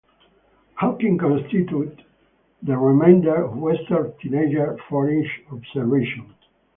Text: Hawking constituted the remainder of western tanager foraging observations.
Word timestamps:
Hawking 0.77 1.19
constituted 1.19 2.03
the 2.63 2.75
remainder 2.75 3.43
of 3.45 3.55
western 3.55 4.11
tanager 4.17 4.75
foraging 4.89 5.29
observations. 5.51 6.33